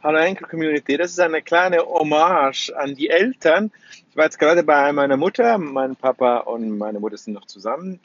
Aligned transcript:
Hallo 0.00 0.18
Enkel 0.18 0.46
Community, 0.46 0.96
das 0.96 1.10
ist 1.10 1.18
eine 1.18 1.42
kleine 1.42 1.78
Hommage 1.78 2.70
an 2.70 2.94
die 2.94 3.10
Eltern. 3.10 3.72
Ich 4.08 4.16
war 4.16 4.26
jetzt 4.26 4.38
gerade 4.38 4.62
bei 4.62 4.92
meiner 4.92 5.16
Mutter, 5.16 5.58
mein 5.58 5.96
Papa 5.96 6.36
und 6.36 6.78
meine 6.78 7.00
Mutter 7.00 7.16
sind 7.16 7.32
noch 7.32 7.46
zusammen, 7.46 7.98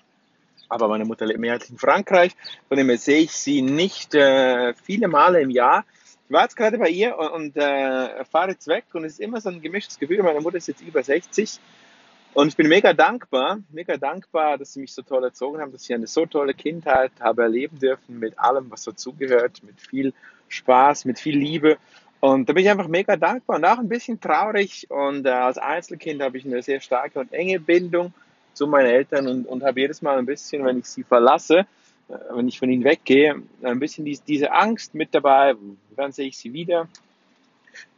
aber 0.70 0.88
meine 0.88 1.06
Mutter 1.06 1.28
lebt 1.28 1.40
mehrheitlich 1.40 1.70
in 1.70 1.78
Frankreich, 1.78 2.36
von 2.68 2.78
dem 2.78 2.90
her 2.90 2.98
sehe 2.98 3.20
ich 3.20 3.34
sie 3.34 3.62
nicht 3.62 4.16
äh, 4.16 4.74
viele 4.74 5.08
Male 5.08 5.40
im 5.42 5.52
Jahr. 5.52 5.86
Ich 6.28 6.34
war 6.34 6.42
jetzt 6.42 6.56
gerade 6.58 6.79
bei 6.79 6.90
ihr 6.90 7.15
und, 7.15 7.29
und 7.29 7.58
äh, 7.58 8.25
fahre 8.25 8.49
jetzt 8.49 8.65
weg 8.65 8.85
und 8.94 9.05
es 9.05 9.13
ist 9.13 9.19
immer 9.19 9.39
so 9.39 9.49
ein 9.49 9.62
gemischtes 9.62 9.99
Gefühl. 9.99 10.23
Meine 10.23 10.41
Mutter 10.41 10.57
ist 10.57 10.67
jetzt 10.67 10.81
über 10.81 11.03
60 11.03 11.60
und 12.34 12.47
ich 12.47 12.56
bin 12.56 12.68
mega 12.68 12.94
dankbar, 12.94 13.60
mega 13.72 13.97
dankbar, 13.97 14.58
dass 14.58 14.74
sie 14.74 14.79
mich 14.79 14.94
so 14.94 15.02
toll 15.02 15.24
erzogen 15.24 15.60
haben, 15.60 15.72
dass 15.72 15.84
ich 15.84 15.94
eine 15.94 16.08
so 16.08 16.26
tolle 16.26 16.54
Kindheit 16.54 17.12
habe 17.20 17.44
erleben 17.44 17.77
dürfen 17.80 18.20
mit 18.20 18.38
allem, 18.40 18.72
was 18.72 18.84
dazugehört, 18.84 19.62
mit 19.63 19.80
viel 19.80 20.13
Spaß, 20.48 21.05
mit 21.05 21.20
viel 21.20 21.38
Liebe. 21.38 21.77
Und 22.20 22.48
da 22.48 22.54
bin 22.54 22.63
ich 22.63 22.72
einfach 22.72 22.88
mega 22.88 23.17
dankbar 23.17 23.57
und 23.57 23.66
auch 23.66 23.80
ein 23.80 23.90
bisschen 23.90 24.20
traurig. 24.20 24.88
Und 24.90 25.26
äh, 25.26 25.30
als 25.30 25.57
Einzelkind 25.57 26.21
habe 26.21 26.38
ich 26.38 26.45
eine 26.45 26.62
sehr 26.63 26.80
starke 26.80 27.20
und 27.20 27.34
enge 27.34 27.59
Bindung 27.59 28.13
zu 28.54 28.65
meinen 28.65 28.88
Eltern 28.88 29.27
und, 29.27 29.45
und 29.45 29.63
habe 29.63 29.81
jedes 29.81 30.02
Mal 30.02 30.18
ein 30.18 30.26
bisschen, 30.26 30.63
wenn 30.63 30.79
ich 30.79 30.85
sie 30.85 31.04
verlasse, 31.04 31.65
äh, 32.07 32.13
wenn 32.34 32.48
ich 32.48 32.59
von 32.59 32.70
ihnen 32.70 32.84
weggehe, 32.84 33.41
ein 33.62 33.79
bisschen 33.79 34.05
dies, 34.05 34.23
diese 34.23 34.54
Angst 34.54 34.95
mit 34.95 35.13
dabei. 35.13 35.55
Wann 35.95 36.12
sehe 36.12 36.27
ich 36.27 36.38
sie 36.38 36.54
wieder? 36.54 36.88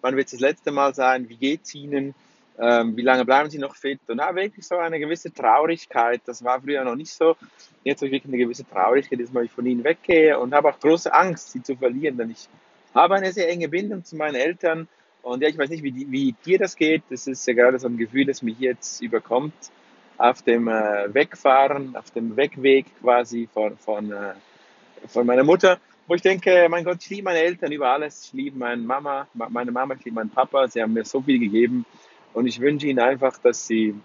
Wann 0.02 0.16
wird 0.16 0.28
es 0.28 0.31
das 0.31 0.42
letzte 0.42 0.72
Mal 0.72 0.95
sein? 0.95 1.30
Wie 1.30 1.38
geht 1.38 1.62
es 1.64 1.76
ihnen? 1.76 2.16
Ähm, 2.58 2.95
wie 2.95 3.02
lange 3.02 3.26
bleiben 3.26 3.50
sie 3.50 3.58
noch 3.58 3.76
fit? 3.76 4.00
Und 4.08 4.18
da 4.18 4.34
wirklich 4.34 4.66
so 4.66 4.77
eine 4.77 5.00
gewisse 5.00 5.34
Traurigkeit. 5.34 6.22
Das 6.26 6.44
war 6.44 6.62
früher 6.62 6.84
noch 6.84 6.95
nicht 6.95 7.12
so. 7.12 7.36
Jetzt 7.84 8.00
habe 8.00 8.08
ich 8.08 8.14
wirklich 8.14 8.34
eine 8.34 8.44
gewisse 8.44 8.68
Traurigkeit, 8.68 9.20
dass 9.20 9.30
ich 9.44 9.52
von 9.52 9.66
ihnen 9.66 9.84
weggehe 9.84 10.40
und 10.40 10.54
habe 10.54 10.70
auch 10.70 10.80
große 10.80 11.14
Angst, 11.14 11.52
sie 11.52 11.62
zu 11.62 11.76
verlieren, 11.76 12.18
denn 12.18 12.31
ich 12.31 12.48
habe 12.94 13.16
eine 13.16 13.31
sehr 13.34 13.50
enge 13.50 13.68
Bindung 13.68 14.05
zu 14.05 14.16
meinen 14.16 14.36
Eltern. 14.36 14.88
Und 15.22 15.41
ja, 15.41 15.50
ich 15.50 15.58
weiß 15.58 15.70
nicht, 15.70 15.84
wie, 15.84 15.91
die, 15.91 16.09
wie 16.12 16.36
dir 16.45 16.58
das 16.58 16.76
geht. 16.76 17.04
Das 17.09 17.28
ist 17.28 17.45
ja 17.48 17.53
gerade 17.53 17.78
so 17.80 17.88
ein 17.88 17.98
Gefühl, 17.98 18.26
das 18.26 18.42
mich 18.42 18.59
jetzt 18.59 19.02
überkommt 19.02 19.53
auf 20.17 20.42
dem 20.44 20.67
äh, 20.67 21.14
Wegfahren, 21.14 21.95
auf 21.95 22.11
dem 22.11 22.38
Wegweg 22.38 22.86
quasi 23.02 23.50
von, 23.53 23.78
von, 23.78 24.11
äh, 24.11 24.33
von 25.08 25.26
meiner 25.26 25.44
Mutter, 25.44 25.80
wo 26.08 26.16
ich 26.16 26.22
denke, 26.22 26.67
mein 26.70 26.83
Gott, 26.83 26.98
ich 27.02 27.09
liebe 27.09 27.23
meine 27.23 27.39
Eltern 27.39 27.72
über 27.72 27.89
alles. 27.89 28.26
Ich 28.26 28.33
liebe 28.33 28.58
meine 28.58 28.81
Mama, 28.81 29.28
meine 29.33 29.72
Mama, 29.72 29.95
ich 29.95 30.06
liebe 30.06 30.16
meinen 30.16 30.30
Papa. 30.30 30.67
Sie 30.67 30.81
haben 30.81 30.94
mir 30.94 31.03
so 31.03 31.22
viel 31.22 31.39
gegeben. 31.39 31.86
Und 32.36 32.47
ich 32.47 32.59
wünsche 32.59 32.88
ihnen 32.88 33.00
einfach, 33.00 33.38
dass 33.38 33.66
sie, 33.66 33.95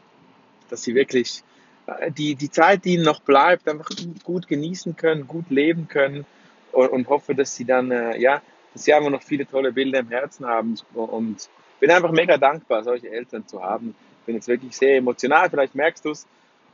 dass 0.70 0.84
sie 0.84 0.95
wirklich 0.95 1.42
äh, 1.86 2.12
die, 2.12 2.37
die 2.37 2.48
Zeit, 2.48 2.84
die 2.84 2.95
ihnen 2.95 3.03
noch 3.03 3.20
bleibt, 3.20 3.69
einfach 3.69 3.91
gut 4.22 4.47
genießen 4.47 4.97
können, 4.97 5.27
gut 5.27 5.50
leben 5.50 5.89
können 5.89 6.25
und, 6.70 6.89
und 6.91 7.09
hoffe, 7.09 7.34
dass 7.34 7.56
sie 7.56 7.64
dann, 7.64 7.91
äh, 7.91 8.17
ja, 8.19 8.41
dass 8.72 8.84
sie 8.84 8.95
einfach 8.95 9.11
noch 9.11 9.22
viele 9.22 9.47
tolle 9.47 9.72
Bilder 9.72 9.98
im 9.98 10.09
Herzen 10.11 10.47
haben 10.47 10.78
und 10.95 11.48
bin 11.81 11.91
einfach 11.91 12.12
mega 12.12 12.39
dankbar, 12.39 12.84
solche 12.84 13.11
Eltern 13.11 13.48
zu 13.48 13.61
haben. 13.61 13.97
Bin 14.27 14.37
jetzt 14.37 14.47
wirklich 14.47 14.77
sehr 14.77 14.98
emotional, 14.98 15.50
vielleicht 15.50 15.75
merkst 15.75 16.05
du 16.05 16.11
es. 16.11 16.27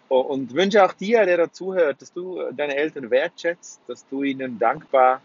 Und 0.08 0.52
wünsche 0.54 0.84
auch 0.84 0.92
dir, 0.92 1.24
der 1.24 1.38
dazuhört, 1.38 2.02
dass 2.02 2.12
du 2.12 2.38
deine 2.52 2.76
Eltern 2.76 3.10
wertschätzt, 3.10 3.80
dass 3.88 4.06
du 4.08 4.22
ihnen 4.22 4.58
dankbar, 4.58 5.22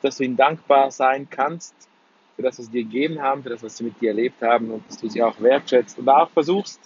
dass 0.00 0.18
du 0.18 0.22
ihnen 0.22 0.36
dankbar 0.36 0.92
sein 0.92 1.28
kannst 1.28 1.74
für 2.36 2.42
das, 2.42 2.58
was 2.58 2.66
sie 2.66 2.72
dir 2.72 2.84
gegeben 2.84 3.20
haben, 3.20 3.42
für 3.42 3.48
das, 3.48 3.62
was 3.62 3.76
sie 3.76 3.84
mit 3.84 4.00
dir 4.00 4.10
erlebt 4.10 4.42
haben 4.42 4.70
und 4.70 4.86
dass 4.86 4.98
du 4.98 5.08
sie 5.08 5.22
auch 5.22 5.40
wertschätzt 5.40 5.98
und 5.98 6.08
auch 6.08 6.30
versuchst, 6.30 6.80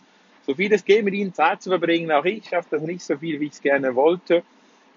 so 0.47 0.55
viel 0.55 0.73
es 0.73 0.85
geht, 0.85 1.05
mit 1.05 1.15
ihnen 1.15 1.35
Zeit 1.35 1.61
zu 1.61 1.71
verbringen. 1.71 2.11
Auch 2.13 2.25
ich 2.25 2.49
schaffe 2.49 2.69
das 2.71 2.83
nicht 2.83 3.03
so 3.03 3.17
viel, 3.17 3.41
wie 3.41 3.47
ich 3.47 3.53
es 3.53 3.61
gerne 3.61 3.95
wollte, 3.95 4.43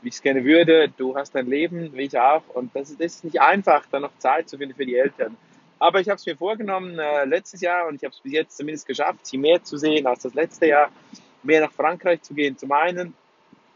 wie 0.02 0.10
ich 0.10 0.16
es 0.16 0.22
gerne 0.22 0.46
würde. 0.46 0.92
Du 0.96 1.16
hast 1.16 1.36
dein 1.36 1.48
Leben, 1.48 1.92
wie 1.94 2.04
ich 2.04 2.18
auch. 2.18 2.44
Und 2.54 2.76
das 2.76 2.92
ist, 2.92 3.02
das 3.02 3.16
ist 3.16 3.24
nicht 3.26 3.42
einfach, 3.42 3.86
da 3.92 4.00
noch 4.00 4.18
Zeit 4.20 4.48
zu 4.48 4.58
finden 4.58 4.76
für 4.76 4.86
die 4.86 4.96
Eltern. 4.96 5.36
Aber 5.80 6.00
ich 6.00 6.08
habe 6.08 6.16
es 6.16 6.26
mir 6.26 6.38
vorgenommen 6.38 6.98
äh, 6.98 7.26
letztes 7.26 7.62
Jahr 7.62 7.88
und 7.88 7.96
ich 7.96 8.04
habe 8.04 8.14
es 8.14 8.22
bis 8.22 8.32
jetzt 8.32 8.58
zumindest 8.58 8.88
geschafft, 8.88 9.26
sie 9.26 9.38
mehr 9.38 9.62
zu 9.64 9.78
sehen 9.78 10.08
als 10.08 10.22
das 10.24 10.34
letzte 10.34 10.68
Jahr, 10.68 10.90
mehr 11.42 11.62
nach 11.62 11.72
Frankreich 11.74 12.22
zu 12.22 12.34
gehen, 12.34 12.58
zum 12.58 12.72
einen 12.72 13.14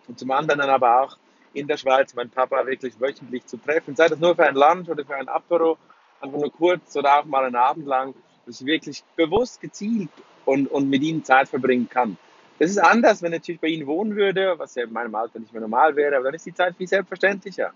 und 0.08 0.18
zum 0.18 0.32
anderen 0.32 0.62
aber 0.62 1.02
auch 1.02 1.18
in 1.54 1.68
der 1.68 1.76
Schweiz 1.76 2.14
meinen 2.14 2.30
Papa 2.30 2.66
wirklich 2.66 3.00
wöchentlich 3.00 3.46
zu 3.46 3.58
treffen, 3.58 3.96
sei 3.96 4.08
das 4.08 4.20
nur 4.20 4.36
für 4.36 4.46
ein 4.46 4.56
Land 4.56 4.88
oder 4.90 5.04
für 5.04 5.16
ein 5.16 5.28
Apero 5.28 5.78
einfach 6.22 6.40
nur 6.40 6.52
kurz 6.52 6.96
oder 6.96 7.20
auch 7.20 7.26
mal 7.26 7.46
einen 7.46 7.56
Abend 7.56 7.86
lang, 7.86 8.14
dass 8.46 8.62
ich 8.62 8.68
wirklich 8.68 9.04
bewusst 9.16 9.62
gezielt 9.62 10.10
und, 10.46 10.68
und 10.68 10.90
mit 10.90 11.04
ihnen 11.04 11.24
Zeit 11.24 11.50
verbringen 11.50 11.90
kann. 11.90 12.18
Das 12.60 12.72
ist 12.72 12.80
anders, 12.80 13.22
wenn 13.22 13.34
ich 13.34 13.40
natürlich 13.40 13.62
bei 13.62 13.68
ihnen 13.68 13.86
wohnen 13.86 14.16
würde, 14.16 14.56
was 14.58 14.76
ja 14.76 14.84
in 14.84 14.94
meinem 14.94 15.14
Alter 15.14 15.40
nicht 15.40 15.54
mehr 15.54 15.62
normal 15.62 15.96
wäre, 15.96 16.16
aber 16.16 16.26
dann 16.26 16.34
ist 16.36 16.46
die 16.46 16.54
Zeit 16.54 16.76
viel 16.76 16.88
selbstverständlicher. 16.88 17.72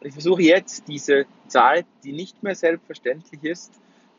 Und 0.00 0.08
ich 0.08 0.12
versuche 0.12 0.42
jetzt 0.42 0.86
diese 0.88 1.24
Zeit, 1.48 1.86
die 2.04 2.12
nicht 2.12 2.42
mehr 2.42 2.54
selbstverständlich 2.54 3.42
ist, 3.44 3.72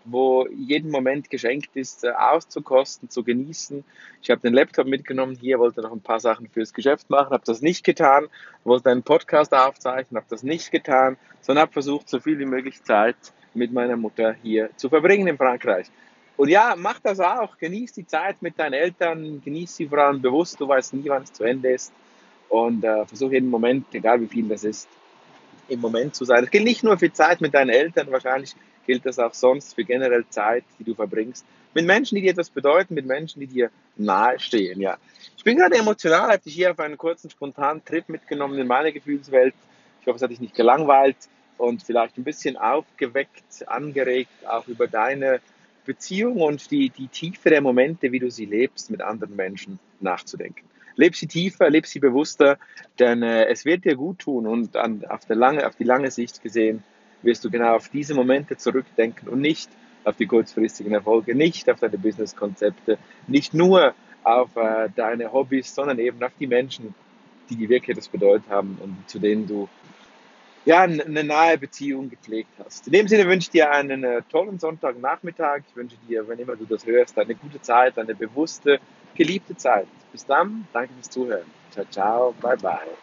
wo 0.05 0.47
jeden 0.47 0.89
Moment 0.89 1.29
geschenkt 1.29 1.75
ist, 1.75 2.03
äh, 2.03 2.11
auszukosten, 2.11 3.09
zu 3.09 3.23
genießen. 3.23 3.83
Ich 4.21 4.29
habe 4.29 4.41
den 4.41 4.53
Laptop 4.53 4.88
mitgenommen 4.88 5.35
hier, 5.35 5.59
wollte 5.59 5.81
noch 5.81 5.91
ein 5.91 6.01
paar 6.01 6.19
Sachen 6.19 6.47
fürs 6.47 6.73
Geschäft 6.73 7.09
machen, 7.09 7.31
habe 7.31 7.44
das 7.45 7.61
nicht 7.61 7.83
getan, 7.83 8.27
wollte 8.63 8.89
einen 8.89 9.03
Podcast 9.03 9.53
aufzeichnen, 9.53 10.17
habe 10.17 10.27
das 10.29 10.44
nicht 10.44 10.71
getan, 10.71 11.17
sondern 11.41 11.63
habe 11.63 11.73
versucht, 11.73 12.09
so 12.09 12.19
viel 12.19 12.39
wie 12.39 12.45
möglich 12.45 12.81
Zeit 12.83 13.17
mit 13.57 13.73
meiner 13.73 13.97
Mutter 13.97 14.35
hier 14.41 14.69
zu 14.78 14.90
verbringen 14.90 15.28
in 15.28 15.38
Frankreich. 15.38 15.88
Und 16.38 16.50
ja, 16.50 16.75
mach 16.78 17.00
das 17.00 17.19
auch. 17.19 17.57
Genieß 17.57 17.94
die 17.94 18.06
Zeit 18.06 18.41
mit 18.41 18.57
deinen 18.59 18.73
Eltern, 18.73 19.41
genieß 19.44 19.75
sie 19.75 19.88
vor 19.88 19.97
allem 19.97 20.22
bewusst. 20.22 20.59
Du 20.62 20.68
weißt 20.68 20.94
nie, 20.94 21.09
wann 21.09 21.23
es 21.23 21.34
zu 21.34 21.44
Ende 21.44 21.72
ist. 21.72 21.91
Und 22.47 22.84
äh, 22.84 23.06
versuch 23.06 23.31
jeden 23.31 23.50
Moment, 23.50 23.88
egal 23.94 24.22
wie 24.22 24.28
viel 24.28 24.47
das 24.47 24.63
ist, 24.63 24.88
im 25.68 25.81
Moment 25.81 26.16
zu 26.16 26.23
sein. 26.23 26.41
Das 26.41 26.51
gilt 26.51 26.63
nicht 26.63 26.84
nur 26.84 26.97
für 26.97 27.12
Zeit 27.12 27.41
mit 27.41 27.53
deinen 27.53 27.69
Eltern, 27.69 28.09
wahrscheinlich 28.12 28.56
gilt 28.85 29.06
das 29.06 29.19
auch 29.19 29.34
sonst 29.34 29.74
für 29.75 29.84
generell 29.84 30.25
Zeit, 30.29 30.63
die 30.79 30.85
du 30.85 30.94
verbringst. 30.94 31.45
Mit 31.74 31.85
Menschen, 31.85 32.16
die 32.16 32.22
dir 32.22 32.31
etwas 32.31 32.50
bedeuten, 32.50 32.94
mit 32.94 33.06
Menschen, 33.06 33.41
die 33.41 33.47
dir 33.47 33.69
nahestehen. 33.97 34.79
Ja. 34.79 34.97
Ich 35.35 35.44
bin 35.44 35.57
gerade 35.57 35.75
emotional, 35.75 36.29
habe 36.29 36.39
dich 36.39 36.56
hier 36.56 36.72
auf 36.72 36.79
einen 36.79 36.97
kurzen, 36.97 37.29
spontanen 37.29 37.84
Trip 37.84 38.07
mitgenommen 38.07 38.57
in 38.57 38.68
meine 38.68 38.94
Gefühlswelt. 38.94 39.53
Ich 40.00 40.07
hoffe, 40.07 40.16
es 40.16 40.22
hat 40.22 40.31
dich 40.31 40.39
nicht 40.39 40.56
gelangweilt 40.56 41.18
und 41.57 41.84
vielleicht 41.84 42.18
ein 42.18 42.23
bisschen 42.23 42.57
aufgeweckt, 42.57 43.68
angeregt, 43.68 44.31
auch 44.47 44.68
über 44.68 44.88
deine 44.88 45.40
Beziehung 45.85 46.41
und 46.41 46.69
die, 46.69 46.90
die 46.90 47.07
Tiefe 47.07 47.50
der 47.50 47.62
Momente, 47.62 48.12
wie 48.12 48.19
du 48.19 48.29
sie 48.29 48.45
lebst, 48.45 48.91
mit 48.91 49.01
anderen 49.01 49.35
Menschen 49.35 49.79
nachzudenken. 50.00 50.66
Leb 50.95 51.16
sie 51.16 51.28
tiefer, 51.28 51.69
leb 51.69 51.85
sie 51.85 52.00
bewusster, 52.00 52.57
denn 53.00 53.23
äh, 53.23 53.45
es 53.45 53.66
wird 53.66 53.85
dir 53.85 53.95
gut 53.95 54.19
tun 54.19 54.47
und 54.47 54.75
an, 54.75 55.06
auf, 55.06 55.25
der 55.25 55.35
lange, 55.35 55.66
auf 55.66 55.75
die 55.75 55.84
lange 55.84 56.12
Sicht 56.12 56.41
gesehen 56.41 56.84
wirst 57.22 57.44
du 57.45 57.50
genau 57.50 57.75
auf 57.75 57.89
diese 57.89 58.13
Momente 58.13 58.57
zurückdenken 58.57 59.28
und 59.28 59.41
nicht 59.41 59.69
auf 60.03 60.16
die 60.16 60.25
kurzfristigen 60.25 60.94
Erfolge, 60.94 61.35
nicht 61.35 61.69
auf 61.69 61.79
deine 61.79 61.97
Businesskonzepte, 61.97 62.97
nicht 63.28 63.53
nur 63.53 63.94
auf 64.24 64.56
äh, 64.56 64.89
deine 64.95 65.31
Hobbys, 65.31 65.74
sondern 65.74 66.00
eben 66.00 66.22
auf 66.24 66.31
die 66.39 66.47
Menschen, 66.47 66.94
die 67.50 67.56
dir 67.56 67.69
wirklich 67.69 67.95
etwas 67.95 68.07
bedeutet 68.07 68.50
haben 68.50 68.78
und 68.81 69.09
zu 69.09 69.19
denen 69.19 69.47
du 69.47 69.69
ja, 70.67 70.81
eine 70.81 71.23
nahe 71.23 71.57
Beziehung 71.57 72.09
gepflegt 72.09 72.50
hast. 72.59 72.88
In 72.88 72.94
dem 72.94 73.07
Sinne 73.07 73.25
wünsche 73.25 73.45
ich 73.45 73.51
dir 73.51 73.72
einen 73.72 74.03
äh, 74.03 74.22
tollen 74.29 74.59
Sonntagnachmittag. 74.59 75.61
Ich 75.69 75.75
wünsche 75.78 75.95
dir, 76.09 76.28
wenn 76.28 76.39
immer 76.39 76.57
du 76.57 76.66
das 76.66 76.85
hörst, 76.85 77.17
eine 77.17 77.35
gute 77.35 77.61
Zeit, 77.61 77.97
eine 77.97 78.13
bewusste, 78.13 78.81
geliebte 79.16 79.56
Zeit. 79.56 79.88
Bis 80.11 80.25
dann, 80.25 80.67
danke 80.73 80.94
fürs 80.94 81.09
Zuhören. 81.09 81.53
Ciao, 81.72 81.85
ciao, 81.85 82.35
bye, 82.41 82.57
bye. 82.57 82.97